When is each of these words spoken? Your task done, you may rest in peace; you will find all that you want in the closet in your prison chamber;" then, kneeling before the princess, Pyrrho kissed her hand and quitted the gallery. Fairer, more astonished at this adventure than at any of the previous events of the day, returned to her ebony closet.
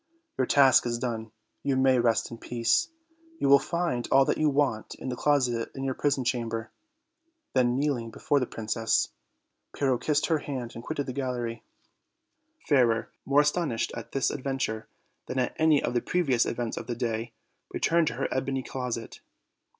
Your 0.35 0.47
task 0.47 0.83
done, 0.99 1.31
you 1.61 1.75
may 1.77 1.99
rest 1.99 2.31
in 2.31 2.39
peace; 2.39 2.89
you 3.37 3.47
will 3.47 3.59
find 3.59 4.07
all 4.11 4.25
that 4.25 4.39
you 4.39 4.49
want 4.49 4.95
in 4.95 5.09
the 5.09 5.15
closet 5.15 5.69
in 5.75 5.83
your 5.83 5.93
prison 5.93 6.23
chamber;" 6.23 6.71
then, 7.53 7.77
kneeling 7.77 8.09
before 8.09 8.39
the 8.39 8.47
princess, 8.47 9.09
Pyrrho 9.73 9.99
kissed 9.99 10.25
her 10.25 10.39
hand 10.39 10.71
and 10.73 10.83
quitted 10.83 11.05
the 11.05 11.13
gallery. 11.13 11.61
Fairer, 12.67 13.11
more 13.27 13.41
astonished 13.41 13.91
at 13.95 14.11
this 14.11 14.31
adventure 14.31 14.87
than 15.27 15.37
at 15.37 15.55
any 15.59 15.83
of 15.83 15.93
the 15.93 16.01
previous 16.01 16.47
events 16.47 16.77
of 16.77 16.87
the 16.87 16.95
day, 16.95 17.33
returned 17.71 18.07
to 18.07 18.15
her 18.15 18.27
ebony 18.33 18.63
closet. 18.63 19.19